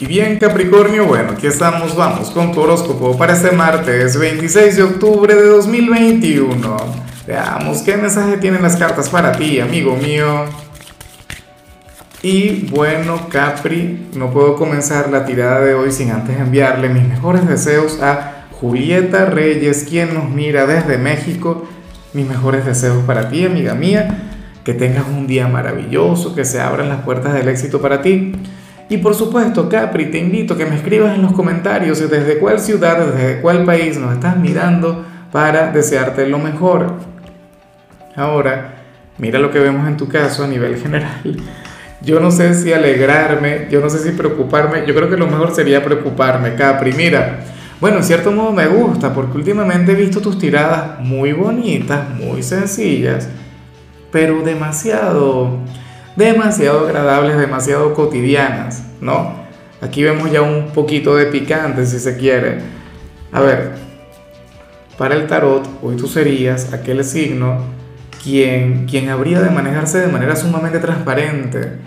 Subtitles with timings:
[0.00, 4.82] Y bien Capricornio, bueno, aquí estamos, vamos con tu horóscopo para este martes 26 de
[4.82, 6.76] octubre de 2021.
[7.26, 10.46] Veamos qué mensaje tienen las cartas para ti, amigo mío.
[12.22, 17.46] Y bueno, Capri, no puedo comenzar la tirada de hoy sin antes enviarle mis mejores
[17.46, 21.68] deseos a Julieta Reyes, quien nos mira desde México.
[22.14, 24.30] Mis mejores deseos para ti, amiga mía.
[24.64, 28.32] Que tengas un día maravilloso, que se abran las puertas del éxito para ti
[28.90, 32.58] y por supuesto, Capri, te invito a que me escribas en los comentarios desde cuál
[32.58, 36.94] ciudad, desde cuál país nos estás mirando para desearte lo mejor.
[38.16, 38.74] Ahora,
[39.16, 41.36] mira lo que vemos en tu caso a nivel general.
[42.02, 45.54] Yo no sé si alegrarme, yo no sé si preocuparme, yo creo que lo mejor
[45.54, 46.92] sería preocuparme, Capri.
[46.92, 47.44] Mira,
[47.80, 52.42] bueno, en cierto modo me gusta porque últimamente he visto tus tiradas muy bonitas, muy
[52.42, 53.28] sencillas,
[54.10, 55.58] pero demasiado
[56.20, 59.40] demasiado agradables, demasiado cotidianas, ¿no?
[59.80, 62.58] Aquí vemos ya un poquito de picante, si se quiere.
[63.32, 63.70] A ver,
[64.98, 67.64] para el tarot, hoy tú serías aquel signo
[68.22, 71.78] quien, quien habría de manejarse de manera sumamente transparente.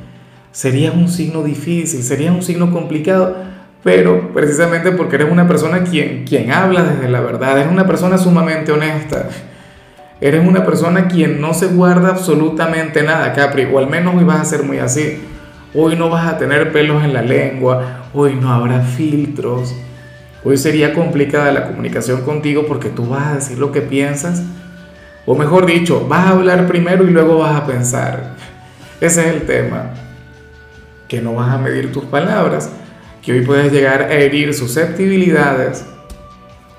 [0.52, 3.36] Serías un signo difícil, serías un signo complicado,
[3.84, 8.18] pero precisamente porque eres una persona quien, quien habla desde la verdad, eres una persona
[8.18, 9.30] sumamente honesta
[10.22, 14.42] Eres una persona quien no se guarda absolutamente nada, Capri, o al menos hoy vas
[14.42, 15.22] a ser muy así.
[15.73, 19.75] Hoy no vas a tener pelos en la lengua, hoy no habrá filtros.
[20.45, 24.44] Hoy sería complicada la comunicación contigo porque tú vas a decir lo que piensas,
[25.25, 28.36] o mejor dicho, vas a hablar primero y luego vas a pensar.
[29.00, 29.91] Ese es el tema,
[31.08, 32.69] que no vas a medir tus palabras,
[33.22, 35.86] que hoy puedes llegar a herir susceptibilidades.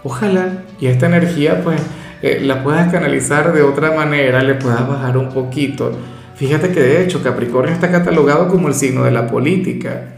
[0.03, 1.81] Ojalá y esta energía pues
[2.41, 5.93] la puedas canalizar de otra manera, le puedas bajar un poquito.
[6.37, 10.15] Fíjate que de hecho Capricornio está catalogado como el signo de la política,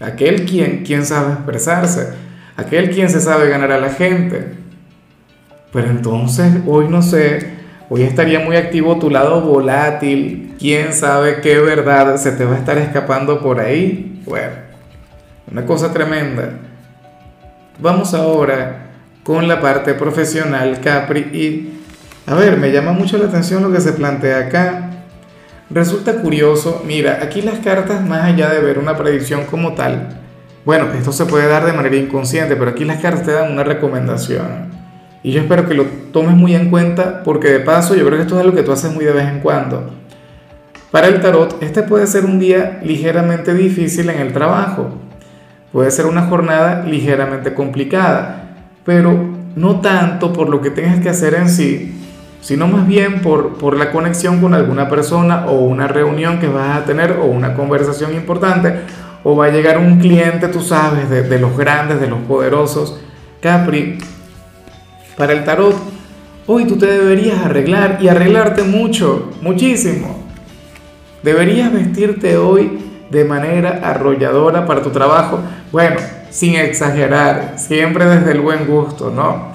[0.00, 2.14] aquel quien, quien sabe expresarse,
[2.56, 4.54] aquel quien se sabe ganar a la gente.
[5.72, 7.52] Pero entonces hoy no sé,
[7.90, 12.58] hoy estaría muy activo tu lado volátil, quién sabe qué verdad se te va a
[12.58, 14.22] estar escapando por ahí.
[14.24, 14.54] Bueno,
[15.52, 16.54] una cosa tremenda.
[17.78, 18.89] Vamos ahora
[19.30, 21.78] con la parte profesional Capri y
[22.26, 24.90] a ver, me llama mucho la atención lo que se plantea acá.
[25.70, 30.18] Resulta curioso, mira, aquí las cartas más allá de ver una predicción como tal,
[30.64, 33.62] bueno, esto se puede dar de manera inconsciente, pero aquí las cartas te dan una
[33.62, 34.72] recomendación.
[35.22, 38.22] Y yo espero que lo tomes muy en cuenta porque de paso yo creo que
[38.22, 39.92] esto es algo que tú haces muy de vez en cuando.
[40.90, 44.90] Para el tarot, este puede ser un día ligeramente difícil en el trabajo.
[45.70, 48.49] Puede ser una jornada ligeramente complicada
[48.90, 49.16] pero
[49.54, 51.94] no tanto por lo que tengas que hacer en sí,
[52.40, 56.76] sino más bien por, por la conexión con alguna persona o una reunión que vas
[56.76, 58.80] a tener o una conversación importante
[59.22, 62.98] o va a llegar un cliente, tú sabes, de, de los grandes, de los poderosos.
[63.40, 63.98] Capri,
[65.16, 65.76] para el tarot,
[66.48, 70.24] hoy tú te deberías arreglar y arreglarte mucho, muchísimo.
[71.22, 75.38] Deberías vestirte hoy de manera arrolladora para tu trabajo.
[75.70, 79.52] Bueno, sin exagerar, siempre desde el buen gusto, ¿no?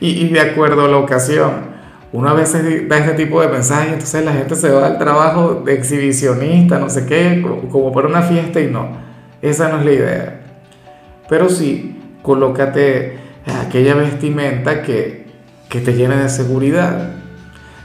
[0.00, 1.78] Y, de acuerdo a la ocasión.
[2.12, 5.62] Uno a veces da este tipo de mensajes, entonces la gente se va al trabajo
[5.66, 8.88] de exhibicionista, no sé qué, como para una fiesta y no.
[9.42, 10.40] Esa no es la idea.
[11.28, 13.18] Pero sí, colócate
[13.66, 15.26] aquella vestimenta que,
[15.68, 17.10] que te llene de seguridad.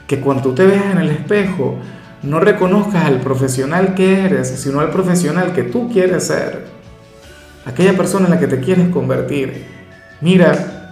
[0.07, 1.77] Que cuando tú te veas en el espejo,
[2.21, 6.72] no reconozcas al profesional que eres, sino al profesional que tú quieres ser
[7.65, 9.65] aquella persona en la que te quieres convertir.
[10.21, 10.83] Mira,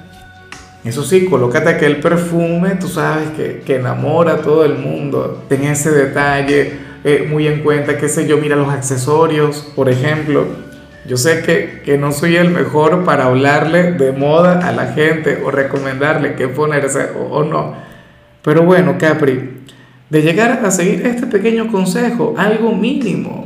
[0.83, 5.43] eso sí, colócate aquel perfume, tú sabes, que, que enamora a todo el mundo.
[5.47, 6.73] Ten ese detalle
[7.03, 10.45] eh, muy en cuenta, qué sé yo, mira los accesorios, por ejemplo.
[11.07, 15.41] Yo sé que, que, no soy el mejor para hablarle de moda a la gente
[15.43, 17.73] o recomendarle qué ponerse o, o no.
[18.43, 19.61] Pero bueno, Capri,
[20.11, 23.40] de llegar a seguir este pequeño consejo, algo mínimo,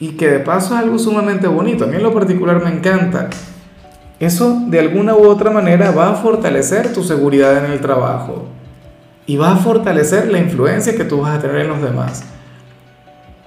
[0.00, 1.84] y que de paso es algo sumamente bonito.
[1.84, 3.28] A mí en lo particular me encanta.
[4.20, 8.48] Eso de alguna u otra manera va a fortalecer tu seguridad en el trabajo
[9.26, 12.24] y va a fortalecer la influencia que tú vas a tener en los demás.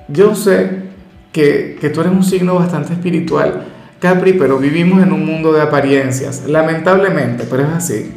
[0.07, 0.83] Yo sé
[1.31, 3.65] que, que tú eres un signo bastante espiritual,
[3.99, 8.11] Capri, pero vivimos en un mundo de apariencias, lamentablemente, pero es así.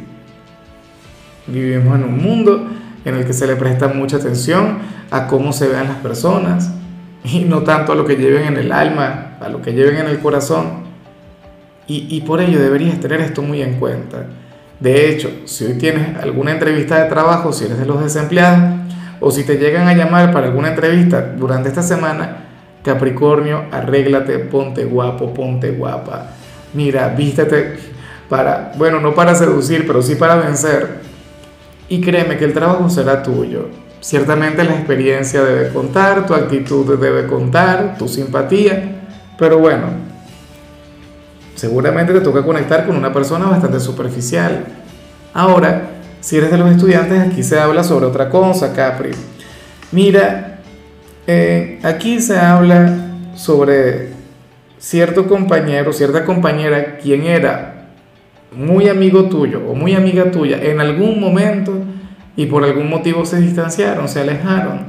[1.47, 2.67] Vivimos en un mundo
[3.03, 4.79] en el que se le presta mucha atención
[5.11, 6.71] a cómo se vean las personas,
[7.33, 10.07] y no tanto a lo que lleven en el alma, a lo que lleven en
[10.07, 10.85] el corazón.
[11.87, 14.25] Y, y, por ello deberías tener esto muy en cuenta.
[14.79, 18.79] De hecho, si hoy tienes alguna entrevista de trabajo, si eres de los desempleados,
[19.19, 22.45] o si te llegan a llamar para alguna entrevista durante esta semana,
[22.83, 26.31] Capricornio, arréglate, ponte guapo, ponte guapa.
[26.73, 27.77] Mira, vístete
[28.29, 30.99] para, bueno, no para seducir, pero sí para vencer.
[31.87, 33.69] Y créeme que el trabajo será tuyo.
[34.05, 39.01] Ciertamente la experiencia debe contar, tu actitud debe contar, tu simpatía,
[39.35, 39.87] pero bueno,
[41.55, 44.63] seguramente te toca conectar con una persona bastante superficial.
[45.33, 45.89] Ahora,
[46.21, 49.09] si eres de los estudiantes, aquí se habla sobre otra cosa, Capri.
[49.91, 50.59] Mira,
[51.25, 52.93] eh, aquí se habla
[53.33, 54.09] sobre
[54.77, 57.87] cierto compañero, cierta compañera, quien era
[58.55, 61.73] muy amigo tuyo o muy amiga tuya en algún momento
[62.35, 64.85] y por algún motivo se distanciaron, se alejaron.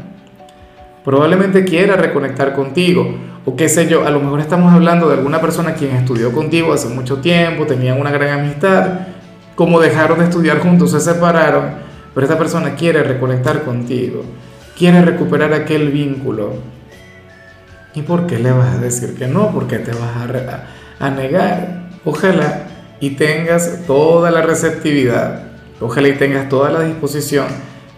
[1.05, 3.15] Probablemente quiera reconectar contigo
[3.45, 6.73] o qué sé yo, a lo mejor estamos hablando de alguna persona quien estudió contigo
[6.73, 9.01] hace mucho tiempo, tenían una gran amistad,
[9.55, 11.71] como dejaron de estudiar juntos, se separaron,
[12.13, 14.25] pero esta persona quiere reconectar contigo
[14.77, 16.55] quiere recuperar aquel vínculo.
[17.95, 19.51] ¿Y por qué le vas a decir que no?
[19.53, 21.89] ¿Por qué te vas a, a negar?
[22.05, 22.67] Ojalá
[23.01, 25.43] y tengas toda la receptividad,
[25.81, 27.47] ojalá y tengas toda la disposición,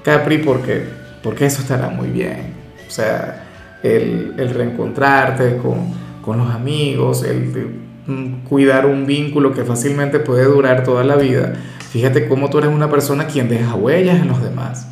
[0.02, 0.84] Capri, porque,
[1.22, 2.54] porque eso estará muy bien.
[2.86, 3.44] O sea,
[3.82, 5.92] el, el reencontrarte con,
[6.22, 11.54] con, los amigos, el mm, cuidar un vínculo que fácilmente puede durar toda la vida.
[11.90, 14.88] Fíjate cómo tú eres una persona quien deja huellas en los demás.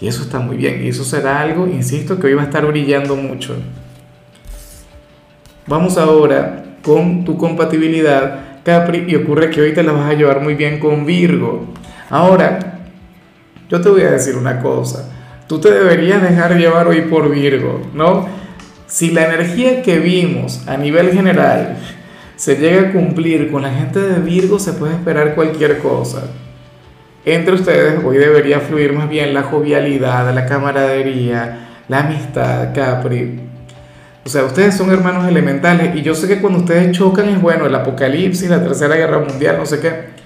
[0.00, 0.82] Y eso está muy bien.
[0.84, 3.56] Y eso será algo, insisto, que hoy va a estar brillando mucho.
[5.66, 10.40] Vamos ahora con tu compatibilidad, Capri, y ocurre que hoy te la vas a llevar
[10.40, 11.66] muy bien con Virgo.
[12.10, 12.58] Ahora,
[13.70, 15.10] yo te voy a decir una cosa.
[15.48, 18.28] Tú te deberías dejar llevar hoy por Virgo, ¿no?
[18.86, 21.76] Si la energía que vimos a nivel general
[22.36, 26.24] se llega a cumplir con la gente de Virgo, se puede esperar cualquier cosa
[27.24, 33.40] entre ustedes hoy debería fluir más bien la jovialidad, la camaradería, la amistad, Capri.
[34.24, 37.66] O sea, ustedes son hermanos elementales y yo sé que cuando ustedes chocan es bueno,
[37.66, 40.19] el apocalipsis, la tercera guerra mundial, no sé qué,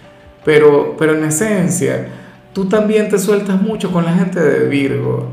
[0.45, 2.09] pero, pero en esencia,
[2.53, 5.29] tú también te sueltas mucho con la gente de Virgo.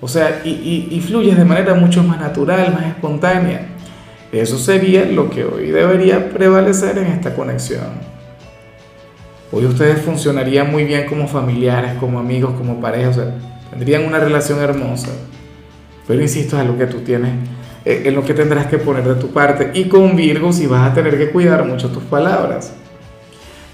[0.00, 3.66] O sea, y, fluyes de manera mucho más natural, más espontánea.
[4.32, 8.10] Eso sería lo que hoy debería prevalecer en esta conexión.
[9.52, 13.34] Hoy ustedes funcionarían muy bien como familiares, como amigos, como pareja, o sea,
[13.70, 15.08] tendrían una relación hermosa.
[16.06, 17.32] Pero insisto, es lo que tú tienes,
[17.84, 19.72] eh, en lo que tendrás que poner de tu parte.
[19.74, 22.74] Y con Virgo si vas a tener que cuidar mucho tus palabras.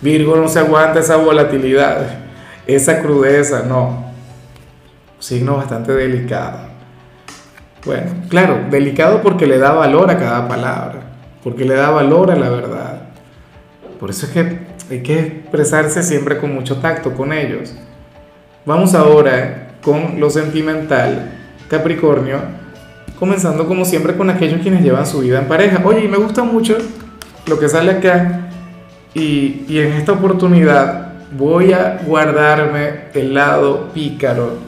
[0.00, 2.06] Virgo no se aguanta esa volatilidad,
[2.66, 4.06] esa crudeza, no.
[5.18, 6.58] Signo bastante delicado.
[7.84, 11.00] Bueno, claro, delicado porque le da valor a cada palabra,
[11.42, 13.02] porque le da valor a la verdad.
[13.98, 14.58] Por eso es que
[14.90, 17.74] hay que expresarse siempre con mucho tacto con ellos.
[18.66, 21.32] Vamos ahora con lo sentimental,
[21.70, 22.40] Capricornio,
[23.18, 25.80] comenzando como siempre con aquellos quienes llevan su vida en pareja.
[25.84, 26.76] Oye, y me gusta mucho
[27.46, 28.45] lo que sale acá
[29.14, 34.58] y, en esta oportunidad voy a guardarme el lado pícaro,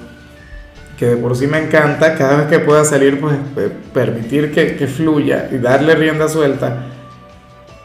[0.98, 4.76] que de por sí me encanta, cada vez que pueda salir, pues eh, permitir que,
[4.76, 6.86] que fluya y darle rienda suelta.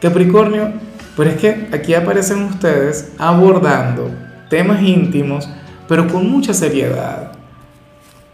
[0.02, 0.72] Capricornio,
[1.16, 4.10] pero es que aquí aparecen ustedes abordando
[4.50, 5.48] temas íntimos,
[5.88, 7.34] pero con mucha seriedad.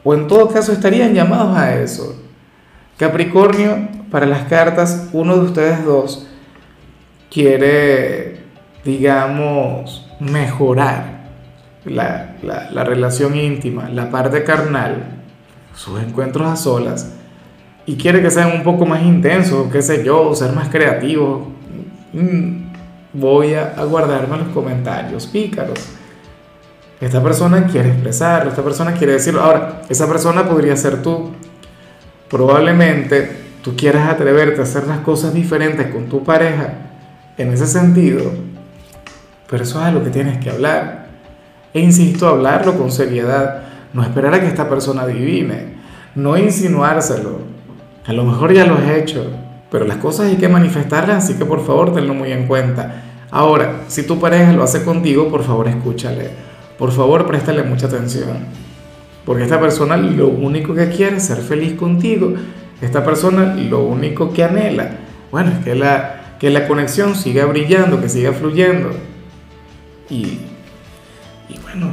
[0.04, 2.16] O en todo caso estarían llamados a eso.
[2.98, 6.29] Capricornio, para las cartas, uno de ustedes dos
[7.30, 8.38] quiere,
[8.84, 11.20] digamos, mejorar
[11.86, 15.04] la, la, relación íntima, la parte carnal,
[15.76, 17.14] sus encuentros a solas,
[17.86, 21.48] y quiere que sean un poco más intensos, qué sé yo, ser más creativos.
[22.14, 22.70] Mm,
[23.14, 25.80] voy a, guardarme los comentarios pícaros.
[27.02, 29.42] Esta persona quiere expresarlo, esta persona quiere decirlo.
[29.42, 31.32] Ahora, esa persona podría ser tú.
[32.30, 36.89] Probablemente tú quieras atreverte a hacer las cosas diferentes con tu pareja
[37.40, 38.32] en ese sentido,
[39.50, 41.08] pero eso es algo que tienes que hablar.
[41.74, 45.76] E insisto, hablarlo con seriedad, no esperar a que esta persona adivine,
[46.16, 47.40] no insinuárselo.
[48.06, 49.26] A lo mejor ya lo has hecho,
[49.72, 53.04] pero las cosas hay que manifestarlas, así que por favor tenlo muy en cuenta.
[53.32, 56.32] Ahora, si tu pareja lo hace contigo, por favor escúchale.
[56.78, 58.38] Por favor, préstale mucha atención.
[59.26, 62.34] Porque esta persona lo único que quiere es ser feliz contigo.
[62.82, 64.92] Esta persona lo único que anhela,
[65.32, 68.92] bueno, es que la, que la conexión siga brillando, que siga fluyendo.
[70.10, 70.40] Y,
[71.50, 71.92] y bueno,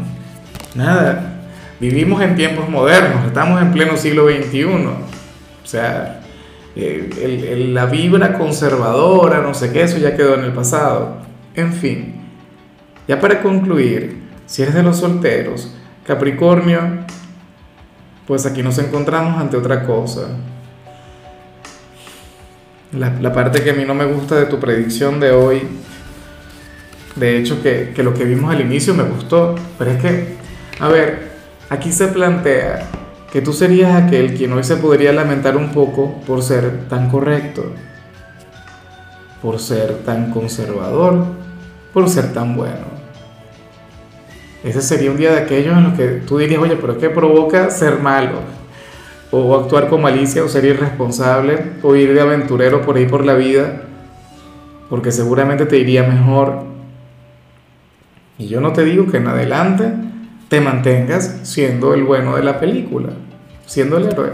[0.74, 1.40] nada,
[1.80, 4.64] vivimos en tiempos modernos, estamos en pleno siglo XXI.
[4.64, 6.20] O sea,
[6.76, 11.16] eh, la vibra conservadora, no sé qué, eso ya quedó en el pasado.
[11.54, 12.14] En fin,
[13.08, 15.74] ya para concluir, si eres de los solteros,
[16.04, 16.80] Capricornio,
[18.26, 20.28] pues aquí nos encontramos ante otra cosa.
[22.98, 25.62] La, parte que a mí no me gusta de tu predicción de hoy,
[27.14, 30.36] de hecho que, que lo que vimos al inicio me gustó, pero es que,
[30.80, 31.30] a ver,
[31.68, 32.88] aquí se plantea
[33.32, 37.72] que tú serías aquel quien hoy se podría lamentar un poco por ser tan correcto,
[39.42, 41.26] por ser tan conservador,
[41.92, 42.96] por ser tan bueno.
[44.64, 47.70] Ese sería un día de aquellos en los que tú dirías, oye, pero ¿qué provoca
[47.70, 48.55] ser malo?
[49.38, 53.34] O actuar con malicia, o ser irresponsable, o ir de aventurero por ahí por la
[53.34, 53.82] vida,
[54.88, 56.62] porque seguramente te iría mejor.
[58.38, 59.92] Y yo no te digo que en adelante
[60.48, 63.10] te mantengas siendo el bueno de la película,
[63.66, 64.32] siendo el héroe.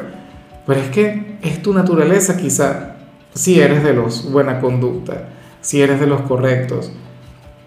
[0.67, 2.97] Pero es que es tu naturaleza quizá,
[3.35, 5.31] si eres de los buena conducta,
[5.61, 6.93] si eres de los correctos,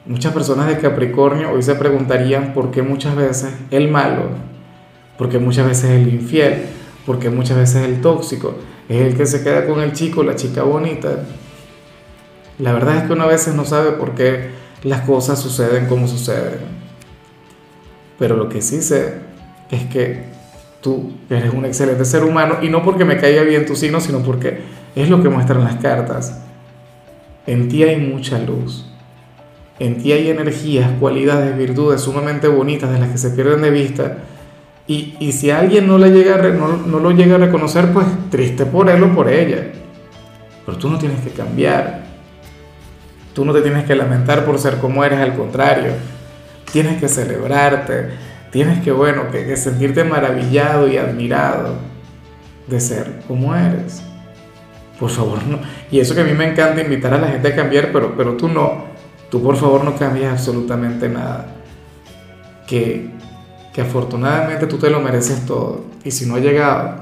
[0.08, 4.26] Muchas personas de Capricornio hoy se preguntarían por qué muchas veces el malo,
[5.18, 6.68] por qué muchas veces el infiel,
[7.06, 8.56] por qué muchas veces el tóxico,
[8.90, 11.26] es el que se queda con el chico, la chica bonita.
[12.60, 14.50] La verdad es que uno a veces no sabe por qué
[14.84, 16.60] las cosas suceden como suceden.
[18.18, 19.16] Pero lo que sí sé
[19.72, 20.24] es que
[20.82, 24.20] tú eres un excelente ser humano y no porque me caiga bien tu signo, sino
[24.20, 24.60] porque
[24.96, 26.42] es lo que muestran las cartas.
[27.46, 28.86] En ti hay mucha luz
[29.80, 34.18] en ti hay energías, cualidades, virtudes sumamente bonitas de las que se pierden de vista.
[34.88, 38.90] Y, y si alguien no, llega no, no, lo llega a reconocer, pues triste por
[38.90, 39.72] él o por ella.
[40.66, 42.04] Pero tú no tienes que cambiar.
[43.34, 45.94] Tú no te tienes que lamentar por ser como eres, al contrario.
[46.72, 48.10] Tienes que celebrarte.
[48.52, 51.76] Tienes que, bueno, que, que sentirte maravillado y admirado
[52.68, 54.02] de ser como eres.
[55.00, 55.60] Por favor, no.
[55.92, 58.38] Y eso que a mí me encanta invitar a la gente a cambiar, pero, pero
[58.38, 58.96] tú no
[59.30, 61.48] Tú por favor no cambies absolutamente nada.
[62.68, 63.10] Que,
[63.76, 65.84] que afortunadamente tú te lo mereces todo.
[66.06, 66.96] Y si no ha llegado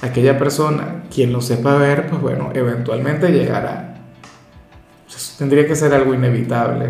[0.00, 3.94] aquella persona, quien lo sepa ver, pues bueno, eventualmente llegará.
[5.08, 6.86] Eso tendría que ser algo inevitable.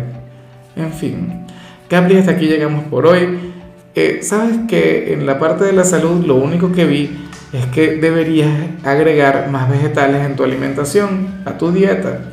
[0.75, 1.45] En fin.
[1.87, 3.53] Capri, hasta aquí llegamos por hoy.
[3.93, 7.15] Eh, Sabes que en la parte de la salud lo único que vi
[7.53, 8.49] es que deberías
[8.83, 12.31] agregar más vegetales en tu alimentación, a tu dieta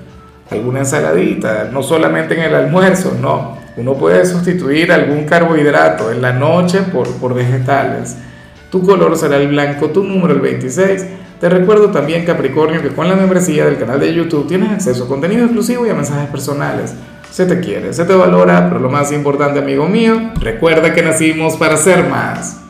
[0.51, 3.60] alguna ensaladita, no solamente en el almuerzo, no.
[3.77, 8.17] Uno puede sustituir algún carbohidrato en la noche por, por vegetales.
[8.71, 11.07] Tu color será el blanco, tu número el 26.
[11.41, 15.09] Te recuerdo también, Capricornio, que con la membresía del canal de YouTube tienes acceso a
[15.09, 16.95] contenido exclusivo y a mensajes personales.
[17.31, 21.57] Se te quiere, se te valora, pero lo más importante, amigo mío, recuerda que nacimos
[21.57, 22.61] para ser más.